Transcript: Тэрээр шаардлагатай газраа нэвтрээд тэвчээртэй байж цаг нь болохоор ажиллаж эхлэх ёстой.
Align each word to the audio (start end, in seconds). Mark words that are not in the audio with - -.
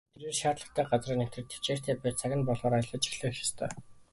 Тэрээр 0.15 0.37
шаардлагатай 0.39 0.85
газраа 0.91 1.17
нэвтрээд 1.19 1.49
тэвчээртэй 1.51 1.93
байж 2.01 2.15
цаг 2.21 2.31
нь 2.37 2.47
болохоор 2.47 2.73
ажиллаж 2.77 3.03
эхлэх 3.09 3.33
ёстой. 3.45 3.71